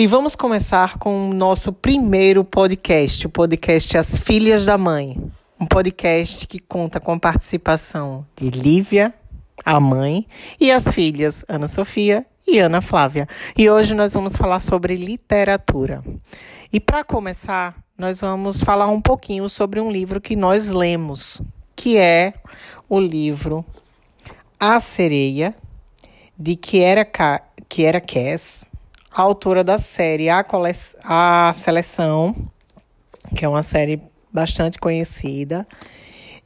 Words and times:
E 0.00 0.06
vamos 0.06 0.34
começar 0.34 0.96
com 0.96 1.28
o 1.28 1.34
nosso 1.34 1.74
primeiro 1.74 2.42
podcast, 2.42 3.26
o 3.26 3.28
podcast 3.28 3.98
As 3.98 4.18
Filhas 4.18 4.64
da 4.64 4.78
Mãe. 4.78 5.14
Um 5.60 5.66
podcast 5.66 6.46
que 6.46 6.58
conta 6.58 6.98
com 6.98 7.12
a 7.12 7.18
participação 7.18 8.26
de 8.34 8.48
Lívia, 8.48 9.12
a 9.62 9.78
mãe, 9.78 10.26
e 10.58 10.72
as 10.72 10.88
filhas 10.88 11.44
Ana 11.46 11.68
Sofia 11.68 12.24
e 12.48 12.58
Ana 12.58 12.80
Flávia. 12.80 13.28
E 13.54 13.68
hoje 13.68 13.94
nós 13.94 14.14
vamos 14.14 14.34
falar 14.36 14.60
sobre 14.60 14.96
literatura. 14.96 16.02
E 16.72 16.80
para 16.80 17.04
começar, 17.04 17.76
nós 17.98 18.22
vamos 18.22 18.62
falar 18.62 18.88
um 18.88 19.02
pouquinho 19.02 19.50
sobre 19.50 19.82
um 19.82 19.92
livro 19.92 20.18
que 20.18 20.34
nós 20.34 20.68
lemos, 20.68 21.42
que 21.76 21.98
é 21.98 22.32
o 22.88 22.98
livro 22.98 23.62
A 24.58 24.80
Sereia, 24.80 25.54
de 26.38 26.56
Kiera, 26.56 27.04
Cass, 27.04 28.69
autora 29.10 29.64
da 29.64 29.78
série 29.78 30.28
A, 30.28 30.44
Cole 30.44 30.72
a 31.04 31.52
Seleção, 31.54 32.34
que 33.34 33.44
é 33.44 33.48
uma 33.48 33.62
série 33.62 34.00
bastante 34.32 34.78
conhecida, 34.78 35.66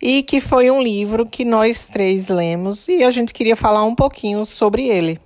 e 0.01 0.23
que 0.23 0.41
foi 0.41 0.71
um 0.71 0.83
livro 0.83 1.27
que 1.27 1.45
nós 1.45 1.87
três 1.87 2.29
lemos 2.29 2.89
e 2.89 3.03
a 3.03 3.11
gente 3.11 3.33
queria 3.33 3.57
falar 3.57 3.85
um 3.85 3.95
pouquinho 3.95 4.45
sobre 4.45 4.89
ele. 4.89 5.21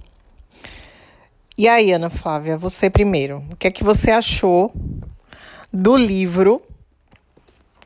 E 1.56 1.66
aí, 1.66 1.91
Ana 1.91 2.11
Flávia, 2.11 2.56
você 2.56 2.88
primeiro, 2.88 3.42
o 3.50 3.56
que 3.56 3.66
é 3.66 3.70
que 3.70 3.83
você 3.83 4.12
achou 4.12 4.73
do 5.73 5.97
livro 5.97 6.62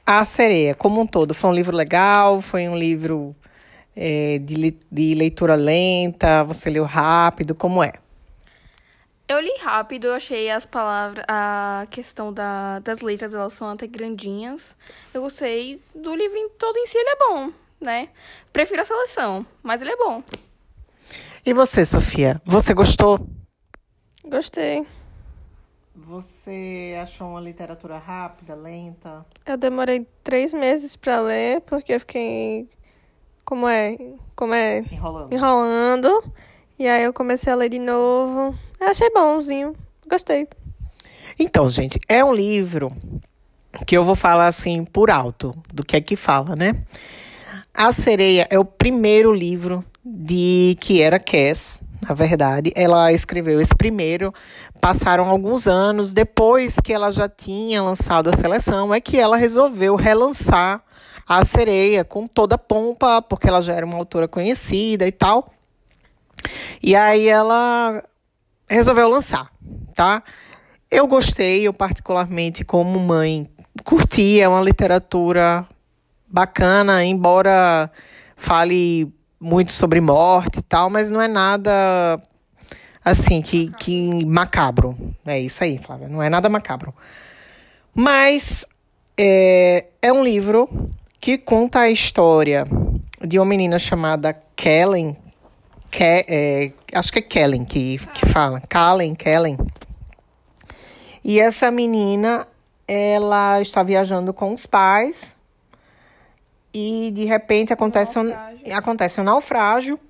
A 0.06 0.24
Sereia, 0.24 0.74
como 0.74 1.00
um 1.00 1.06
todo? 1.06 1.32
Foi 1.32 1.48
um 1.48 1.54
livro 1.54 1.74
legal? 1.74 2.40
Foi 2.42 2.68
um 2.68 2.76
livro 2.76 3.34
é, 3.96 4.38
de, 4.38 4.76
de 4.90 5.14
leitura 5.14 5.54
lenta? 5.54 6.44
Você 6.44 6.68
leu 6.68 6.84
rápido? 6.84 7.54
Como 7.54 7.82
é? 7.82 7.94
Eu 9.28 9.40
li 9.40 9.56
rápido, 9.60 10.08
eu 10.08 10.14
achei 10.14 10.50
as 10.50 10.66
palavras, 10.66 11.24
a 11.28 11.86
questão 11.90 12.32
da, 12.32 12.80
das 12.80 13.00
letras, 13.00 13.32
elas 13.32 13.52
são 13.52 13.70
até 13.70 13.86
grandinhas. 13.86 14.76
Eu 15.14 15.22
gostei 15.22 15.82
do 15.94 16.14
livro 16.14 16.36
em 16.36 16.48
todo 16.50 16.76
em 16.76 16.86
si, 16.86 16.98
ele 16.98 17.10
é 17.10 17.16
bom, 17.16 17.52
né? 17.80 18.08
Prefiro 18.52 18.82
a 18.82 18.84
seleção, 18.84 19.46
mas 19.62 19.80
ele 19.80 19.92
é 19.92 19.96
bom. 19.96 20.22
E 21.46 21.52
você, 21.52 21.84
Sofia? 21.86 22.40
Você 22.44 22.74
gostou? 22.74 23.26
Gostei. 24.24 24.86
Você 25.94 26.96
achou 27.00 27.28
uma 27.28 27.40
literatura 27.40 27.98
rápida, 27.98 28.54
lenta? 28.54 29.24
Eu 29.44 29.56
demorei 29.56 30.06
três 30.22 30.54
meses 30.54 30.96
para 30.96 31.20
ler, 31.20 31.60
porque 31.62 31.94
eu 31.94 32.00
fiquei. 32.00 32.68
Como 33.44 33.66
é? 33.68 33.96
Como 34.34 34.54
é? 34.54 34.78
Enrolando. 34.90 35.32
Enrolando. 35.32 36.32
E 36.78 36.86
aí 36.88 37.02
eu 37.02 37.12
comecei 37.12 37.52
a 37.52 37.56
ler 37.56 37.68
de 37.68 37.78
novo. 37.78 38.56
Achei 38.88 39.10
bonzinho. 39.10 39.74
Gostei. 40.08 40.48
Então, 41.38 41.70
gente, 41.70 42.00
é 42.08 42.24
um 42.24 42.34
livro 42.34 42.90
que 43.86 43.96
eu 43.96 44.04
vou 44.04 44.14
falar 44.14 44.48
assim 44.48 44.84
por 44.84 45.10
alto 45.10 45.54
do 45.72 45.84
que 45.84 45.96
é 45.96 46.00
que 46.00 46.16
fala, 46.16 46.56
né? 46.56 46.82
A 47.72 47.92
Sereia 47.92 48.46
é 48.50 48.58
o 48.58 48.64
primeiro 48.64 49.32
livro 49.32 49.84
de 50.04 50.76
Kiera 50.80 51.18
Cass, 51.18 51.80
na 52.06 52.14
verdade. 52.14 52.72
Ela 52.74 53.12
escreveu 53.12 53.60
esse 53.60 53.74
primeiro. 53.74 54.34
Passaram 54.80 55.26
alguns 55.26 55.66
anos 55.68 56.12
depois 56.12 56.76
que 56.80 56.92
ela 56.92 57.10
já 57.10 57.28
tinha 57.28 57.82
lançado 57.82 58.28
a 58.28 58.36
seleção, 58.36 58.92
é 58.92 59.00
que 59.00 59.16
ela 59.16 59.36
resolveu 59.36 59.94
relançar 59.94 60.82
a 61.26 61.44
Sereia 61.44 62.04
com 62.04 62.26
toda 62.26 62.56
a 62.56 62.58
pompa, 62.58 63.22
porque 63.22 63.48
ela 63.48 63.62
já 63.62 63.74
era 63.74 63.86
uma 63.86 63.96
autora 63.96 64.26
conhecida 64.26 65.06
e 65.06 65.12
tal. 65.12 65.50
E 66.82 66.96
aí 66.96 67.28
ela 67.28 68.02
resolveu 68.72 69.08
lançar, 69.08 69.50
tá? 69.94 70.22
Eu 70.90 71.06
gostei, 71.06 71.66
eu 71.66 71.72
particularmente 71.72 72.64
como 72.64 72.98
mãe 72.98 73.48
curti, 73.84 74.40
é 74.40 74.48
uma 74.48 74.60
literatura 74.60 75.66
bacana, 76.26 77.04
embora 77.04 77.90
fale 78.36 79.12
muito 79.40 79.72
sobre 79.72 80.00
morte 80.00 80.58
e 80.58 80.62
tal, 80.62 80.88
mas 80.88 81.10
não 81.10 81.20
é 81.20 81.28
nada 81.28 82.20
assim 83.04 83.42
que, 83.42 83.70
que 83.78 84.24
macabro. 84.24 84.96
É 85.26 85.38
isso 85.40 85.64
aí, 85.64 85.78
Flávia, 85.78 86.08
não 86.08 86.22
é 86.22 86.28
nada 86.28 86.48
macabro. 86.48 86.94
Mas 87.94 88.66
é, 89.18 89.86
é 90.00 90.12
um 90.12 90.24
livro 90.24 90.68
que 91.20 91.38
conta 91.38 91.80
a 91.80 91.90
história 91.90 92.66
de 93.20 93.38
uma 93.38 93.44
menina 93.44 93.78
chamada 93.78 94.34
Kellen, 94.56 95.16
Ke, 95.92 96.24
é, 96.26 96.72
acho 96.94 97.12
que 97.12 97.18
é 97.18 97.22
Kellen 97.22 97.66
que, 97.66 97.98
que 98.14 98.24
fala, 98.24 98.62
Kellen, 98.62 99.14
Kellen. 99.14 99.58
E 101.22 101.38
essa 101.38 101.70
menina, 101.70 102.48
ela 102.88 103.60
está 103.60 103.82
viajando 103.82 104.32
com 104.32 104.54
os 104.54 104.64
pais 104.64 105.36
e 106.72 107.12
de 107.14 107.26
repente 107.26 107.74
acontece 107.74 108.18
um, 108.18 108.32
acontece 108.74 109.20
um 109.20 109.24
naufrágio 109.24 110.00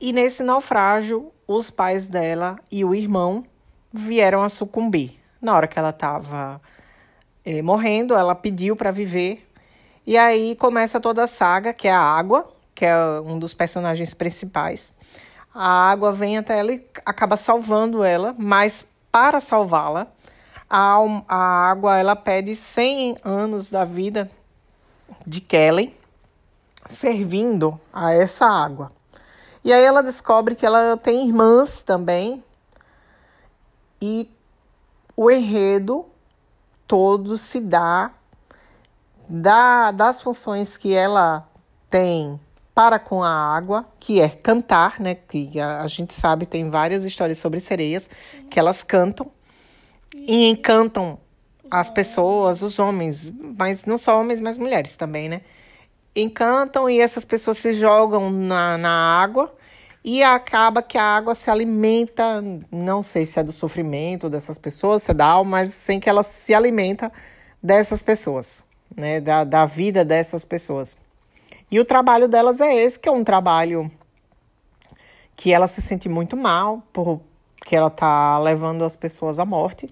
e 0.00 0.12
nesse 0.12 0.44
naufrágio 0.44 1.32
os 1.48 1.68
pais 1.68 2.06
dela 2.06 2.56
e 2.70 2.84
o 2.84 2.94
irmão 2.94 3.44
vieram 3.92 4.44
a 4.44 4.48
sucumbir. 4.48 5.18
Na 5.42 5.56
hora 5.56 5.66
que 5.66 5.78
ela 5.78 5.90
estava 5.90 6.62
é, 7.44 7.60
morrendo, 7.60 8.14
ela 8.14 8.36
pediu 8.36 8.76
para 8.76 8.92
viver 8.92 9.44
e 10.06 10.16
aí 10.16 10.54
começa 10.54 11.00
toda 11.00 11.24
a 11.24 11.26
saga, 11.26 11.74
que 11.74 11.88
é 11.88 11.92
a 11.92 12.00
água, 12.00 12.48
que 12.78 12.84
é 12.84 12.96
um 13.20 13.38
dos 13.38 13.52
personagens 13.52 14.14
principais 14.14 14.92
a 15.60 15.90
água 15.90 16.12
vem 16.12 16.38
até 16.38 16.56
ela 16.58 16.72
e 16.72 16.86
acaba 17.04 17.36
salvando 17.36 18.04
ela, 18.04 18.32
mas 18.38 18.86
para 19.10 19.40
salvá-la, 19.40 20.06
a, 20.70 20.98
a 21.26 21.70
água 21.70 21.98
ela 21.98 22.14
pede 22.14 22.54
100 22.54 23.18
anos 23.24 23.68
da 23.68 23.84
vida 23.84 24.30
de 25.26 25.40
Kelly 25.40 25.96
servindo 26.86 27.80
a 27.92 28.12
essa 28.12 28.46
água. 28.46 28.92
E 29.64 29.72
aí 29.72 29.82
ela 29.82 30.00
descobre 30.00 30.54
que 30.54 30.64
ela 30.64 30.96
tem 30.96 31.26
irmãs 31.26 31.82
também 31.82 32.44
e 34.00 34.30
o 35.16 35.28
enredo 35.28 36.06
todo 36.86 37.36
se 37.36 37.58
dá 37.58 38.12
da, 39.28 39.90
das 39.90 40.22
funções 40.22 40.76
que 40.76 40.94
ela 40.94 41.48
tem 41.90 42.38
para 42.78 43.00
com 43.00 43.24
a 43.24 43.28
água, 43.28 43.84
que 43.98 44.20
é 44.20 44.28
cantar, 44.28 45.00
né? 45.00 45.16
Que 45.16 45.58
a, 45.58 45.82
a 45.82 45.88
gente 45.88 46.14
sabe, 46.14 46.46
tem 46.46 46.70
várias 46.70 47.04
histórias 47.04 47.40
sobre 47.40 47.58
sereias 47.58 48.08
que 48.48 48.56
elas 48.56 48.84
cantam 48.84 49.28
e 50.14 50.48
encantam 50.48 51.18
as 51.68 51.90
pessoas, 51.90 52.62
os 52.62 52.78
homens, 52.78 53.32
mas 53.58 53.84
não 53.84 53.98
só 53.98 54.20
homens, 54.20 54.40
mas 54.40 54.58
mulheres 54.58 54.94
também, 54.94 55.28
né? 55.28 55.40
Encantam 56.14 56.88
e 56.88 57.00
essas 57.00 57.24
pessoas 57.24 57.58
se 57.58 57.74
jogam 57.74 58.30
na, 58.30 58.78
na 58.78 59.20
água 59.20 59.52
e 60.04 60.22
acaba 60.22 60.80
que 60.80 60.96
a 60.96 61.02
água 61.02 61.34
se 61.34 61.50
alimenta, 61.50 62.40
não 62.70 63.02
sei 63.02 63.26
se 63.26 63.40
é 63.40 63.42
do 63.42 63.50
sofrimento 63.50 64.30
dessas 64.30 64.56
pessoas, 64.56 65.02
se 65.02 65.10
é 65.10 65.14
da 65.14 65.26
alma, 65.26 65.50
mas 65.50 65.70
sem 65.70 65.98
que 65.98 66.08
ela 66.08 66.22
se 66.22 66.54
alimenta 66.54 67.10
dessas 67.60 68.04
pessoas, 68.04 68.64
né? 68.96 69.20
Da, 69.20 69.42
da 69.42 69.66
vida 69.66 70.04
dessas 70.04 70.44
pessoas. 70.44 70.96
E 71.70 71.78
o 71.78 71.84
trabalho 71.84 72.28
delas 72.28 72.60
é 72.60 72.74
esse, 72.74 72.98
que 72.98 73.08
é 73.08 73.12
um 73.12 73.22
trabalho 73.22 73.90
que 75.36 75.52
ela 75.52 75.68
se 75.68 75.80
sente 75.80 76.08
muito 76.08 76.36
mal, 76.36 76.82
porque 76.92 77.76
ela 77.76 77.90
tá 77.90 78.38
levando 78.38 78.84
as 78.84 78.96
pessoas 78.96 79.38
à 79.38 79.44
morte. 79.44 79.88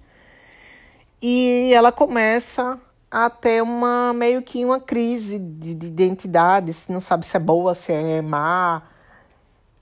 E 1.20 1.70
ela 1.72 1.92
começa 1.92 2.78
a 3.10 3.30
ter 3.30 3.62
uma 3.62 4.12
meio 4.12 4.42
que 4.42 4.64
uma 4.64 4.80
crise 4.80 5.38
de, 5.38 5.74
de 5.74 5.86
identidade, 5.86 6.72
se 6.72 6.90
não 6.90 7.00
sabe 7.00 7.24
se 7.24 7.36
é 7.36 7.40
boa, 7.40 7.74
se 7.74 7.92
é 7.92 8.20
má. 8.20 8.82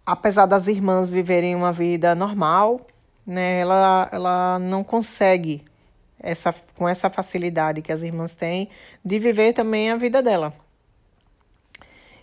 Apesar 0.04 0.46
das 0.46 0.68
irmãs 0.68 1.10
viverem 1.10 1.54
uma 1.54 1.72
vida 1.72 2.14
normal, 2.14 2.80
né, 3.26 3.60
ela, 3.60 4.08
ela 4.12 4.58
não 4.58 4.84
consegue 4.84 5.64
essa, 6.20 6.54
com 6.76 6.88
essa 6.88 7.08
facilidade 7.08 7.82
que 7.82 7.92
as 7.92 8.02
irmãs 8.02 8.34
têm 8.34 8.68
de 9.04 9.18
viver 9.18 9.52
também 9.52 9.90
a 9.90 9.96
vida 9.96 10.22
dela. 10.22 10.52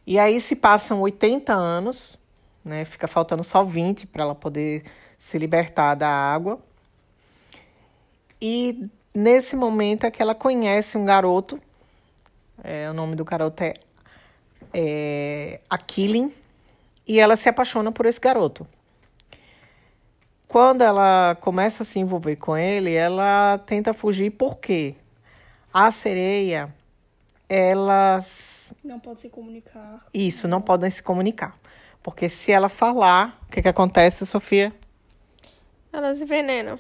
E 0.06 0.18
aí 0.18 0.42
se 0.42 0.56
passam 0.56 1.02
80 1.02 1.54
anos, 1.54 2.18
né? 2.64 2.86
Fica 2.86 3.08
faltando 3.08 3.44
só 3.44 3.64
20 3.64 4.08
para 4.08 4.24
ela 4.24 4.36
poder 4.36 4.84
se 5.18 5.38
libertar 5.38 5.96
da 5.96 6.10
água. 6.10 6.60
E 8.42 8.90
nesse 9.14 9.56
momento 9.56 10.06
é 10.06 10.12
que 10.12 10.22
ela 10.22 10.34
conhece 10.34 10.98
um 10.98 11.06
garoto, 11.06 11.62
é, 12.64 12.90
o 12.90 12.94
nome 12.94 13.16
do 13.16 13.24
garoto 13.24 13.64
é, 13.64 13.74
é 14.74 15.62
Aquilin, 15.70 16.34
e 17.08 17.20
ela 17.20 17.36
se 17.36 17.48
apaixona 17.50 17.92
por 17.92 18.06
esse 18.06 18.20
garoto. 18.20 18.68
Quando 20.48 20.82
ela 20.82 21.38
começa 21.40 21.84
a 21.84 21.86
se 21.86 22.00
envolver 22.00 22.36
com 22.36 22.58
ele, 22.58 22.94
ela 22.94 23.58
tenta 23.66 23.94
fugir 23.94 24.32
porque 24.32 24.96
a 25.74 25.90
sereia 25.92 26.74
elas. 27.52 28.74
Não 28.82 28.98
podem 28.98 29.22
se 29.22 29.30
comunicar. 29.30 30.06
Isso, 30.14 30.48
não 30.48 30.62
podem 30.62 30.90
se 30.90 31.04
comunicar. 31.04 31.60
Porque 32.02 32.30
se 32.30 32.50
ela 32.52 32.70
falar, 32.70 33.40
o 33.46 33.52
que, 33.52 33.62
que 33.62 33.68
acontece, 33.68 34.26
Sofia? 34.26 34.74
Elas 35.92 36.22
envenenam. 36.22 36.80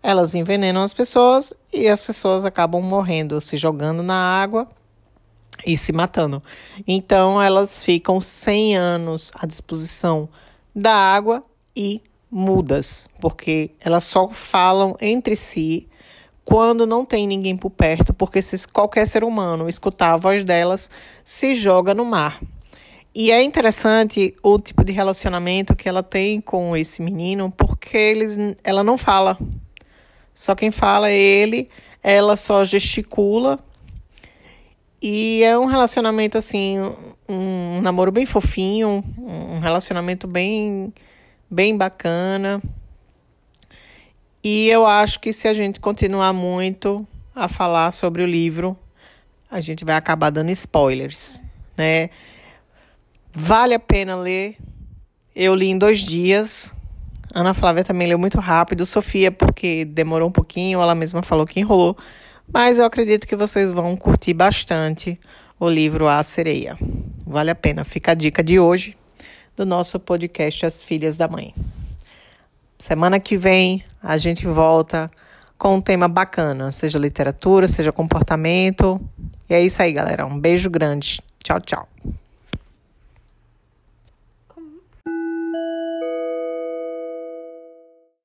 elas 0.00 0.34
envenenam 0.34 0.82
as 0.82 0.94
pessoas 0.94 1.52
e 1.72 1.88
as 1.88 2.04
pessoas 2.04 2.44
acabam 2.44 2.80
morrendo, 2.80 3.40
se 3.40 3.56
jogando 3.56 4.02
na 4.02 4.14
água 4.14 4.68
e 5.66 5.76
se 5.76 5.92
matando. 5.92 6.40
Então 6.86 7.42
elas 7.42 7.84
ficam 7.84 8.20
100 8.20 8.76
anos 8.76 9.32
à 9.34 9.46
disposição 9.46 10.28
da 10.74 10.94
água 10.94 11.44
e 11.74 12.00
mudas, 12.30 13.08
porque 13.20 13.72
elas 13.80 14.04
só 14.04 14.28
falam 14.28 14.96
entre 15.00 15.34
si 15.34 15.88
quando 16.44 16.86
não 16.86 17.04
tem 17.04 17.26
ninguém 17.26 17.56
por 17.56 17.70
perto, 17.70 18.12
porque 18.12 18.42
se 18.42 18.66
qualquer 18.68 19.06
ser 19.06 19.24
humano 19.24 19.68
escutar 19.68 20.12
a 20.12 20.16
voz 20.16 20.44
delas, 20.44 20.90
se 21.24 21.54
joga 21.54 21.94
no 21.94 22.04
mar. 22.04 22.40
E 23.14 23.30
é 23.30 23.42
interessante 23.42 24.34
o 24.42 24.58
tipo 24.58 24.84
de 24.84 24.92
relacionamento 24.92 25.76
que 25.76 25.88
ela 25.88 26.02
tem 26.02 26.40
com 26.40 26.76
esse 26.76 27.02
menino, 27.02 27.50
porque 27.50 27.96
eles, 27.96 28.38
ela 28.64 28.82
não 28.82 28.96
fala. 28.96 29.38
Só 30.34 30.54
quem 30.54 30.70
fala 30.70 31.10
é 31.10 31.16
ele, 31.16 31.68
ela 32.02 32.36
só 32.36 32.64
gesticula. 32.64 33.58
E 35.00 35.42
é 35.42 35.58
um 35.58 35.66
relacionamento 35.66 36.38
assim, 36.38 36.78
um, 37.28 37.80
namoro 37.82 38.10
bem 38.10 38.24
fofinho, 38.24 39.04
um 39.18 39.58
relacionamento 39.58 40.26
bem 40.26 40.92
bem 41.50 41.76
bacana. 41.76 42.62
E 44.44 44.68
eu 44.68 44.84
acho 44.84 45.20
que 45.20 45.32
se 45.32 45.46
a 45.46 45.54
gente 45.54 45.78
continuar 45.78 46.32
muito 46.32 47.06
a 47.34 47.46
falar 47.46 47.92
sobre 47.92 48.22
o 48.22 48.26
livro, 48.26 48.76
a 49.48 49.60
gente 49.60 49.84
vai 49.84 49.94
acabar 49.94 50.30
dando 50.30 50.50
spoilers, 50.50 51.40
né? 51.76 52.10
Vale 53.32 53.74
a 53.74 53.78
pena 53.78 54.16
ler. 54.16 54.56
Eu 55.34 55.54
li 55.54 55.68
em 55.68 55.78
dois 55.78 56.00
dias. 56.00 56.74
Ana 57.34 57.54
Flávia 57.54 57.84
também 57.84 58.08
leu 58.08 58.18
muito 58.18 58.38
rápido. 58.38 58.84
Sofia, 58.84 59.30
porque 59.30 59.84
demorou 59.84 60.28
um 60.28 60.32
pouquinho, 60.32 60.82
ela 60.82 60.94
mesma 60.94 61.22
falou 61.22 61.46
que 61.46 61.60
enrolou. 61.60 61.96
Mas 62.52 62.78
eu 62.78 62.84
acredito 62.84 63.26
que 63.26 63.36
vocês 63.36 63.70
vão 63.70 63.96
curtir 63.96 64.34
bastante 64.34 65.18
o 65.58 65.68
livro 65.68 66.08
A 66.08 66.22
Sereia. 66.22 66.76
Vale 67.24 67.50
a 67.50 67.54
pena. 67.54 67.84
Fica 67.84 68.10
a 68.10 68.14
dica 68.14 68.42
de 68.42 68.58
hoje 68.58 68.96
do 69.56 69.64
nosso 69.64 70.00
podcast 70.00 70.66
As 70.66 70.82
Filhas 70.82 71.16
da 71.16 71.28
Mãe. 71.28 71.54
Semana 72.82 73.20
que 73.20 73.36
vem 73.36 73.84
a 74.02 74.18
gente 74.18 74.44
volta 74.44 75.08
com 75.56 75.76
um 75.76 75.80
tema 75.80 76.08
bacana, 76.08 76.72
seja 76.72 76.98
literatura, 76.98 77.68
seja 77.68 77.92
comportamento. 77.92 79.00
E 79.48 79.54
é 79.54 79.62
isso 79.62 79.80
aí, 79.80 79.92
galera. 79.92 80.26
Um 80.26 80.36
beijo 80.36 80.68
grande. 80.68 81.20
Tchau, 81.44 81.60
tchau. 81.60 81.88